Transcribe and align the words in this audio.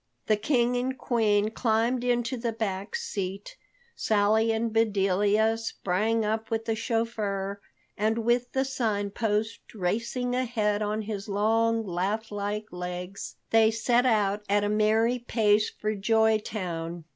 The 0.25 0.35
King 0.35 0.75
and 0.77 0.97
Queen 0.97 1.51
climbed 1.51 2.03
into 2.03 2.35
the 2.35 2.51
back 2.51 2.95
seat, 2.95 3.55
Sally 3.95 4.51
and 4.51 4.73
Bedelia 4.73 5.59
sprang 5.59 6.25
up 6.25 6.49
with 6.49 6.65
the 6.65 6.73
chauffeur, 6.75 7.61
and 7.95 8.17
with 8.17 8.51
the 8.53 8.65
Sign 8.65 9.11
Post 9.11 9.61
racing 9.75 10.33
ahead 10.33 10.81
on 10.81 11.03
his 11.03 11.29
long, 11.29 11.85
lath 11.85 12.31
like 12.31 12.71
legs, 12.73 13.35
they 13.51 13.69
set 13.69 14.07
out 14.07 14.43
at 14.49 14.63
a 14.63 14.69
merry 14.69 15.19
pace 15.19 15.69
for 15.69 15.93
Joytown. 15.93 17.03